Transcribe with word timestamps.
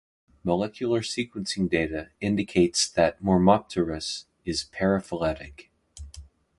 Molecular 0.43 1.01
sequencing 1.01 1.69
data 1.69 2.09
indicates 2.19 2.89
that 2.89 3.21
"Mormopterus" 3.21 4.25
is 4.45 4.65
paraphyletic. 4.75 5.67